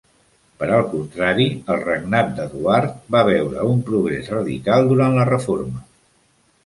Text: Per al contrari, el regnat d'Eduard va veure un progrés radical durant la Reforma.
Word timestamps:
Per 0.61 0.67
al 0.77 0.85
contrari, 0.93 1.45
el 1.73 1.83
regnat 1.83 2.33
d'Eduard 2.39 2.95
va 3.17 3.23
veure 3.29 3.67
un 3.75 3.85
progrés 3.91 4.33
radical 4.37 4.89
durant 4.93 5.19
la 5.21 5.29
Reforma. 5.31 5.85